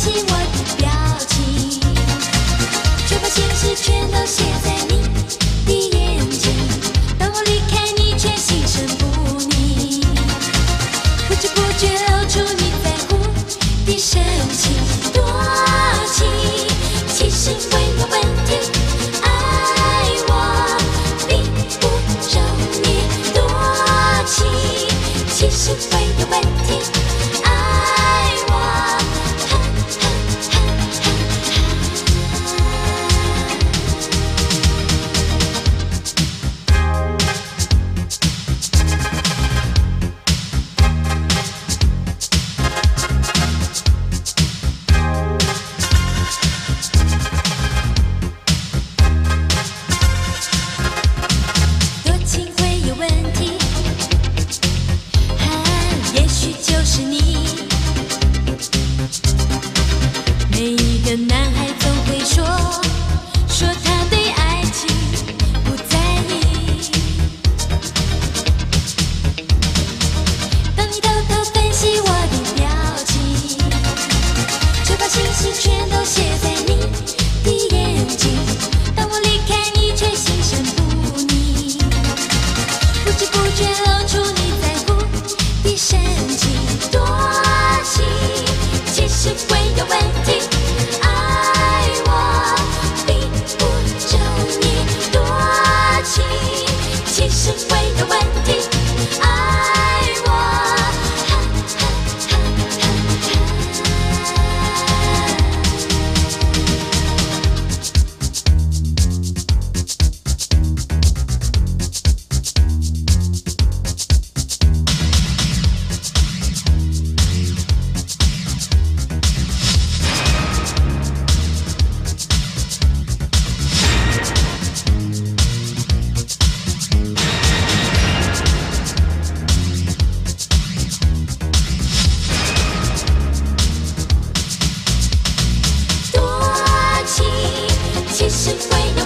[0.00, 0.90] 起我的表
[1.28, 1.78] 情。
[3.06, 4.69] 就把心事全都写在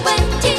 [0.03, 0.54] 问题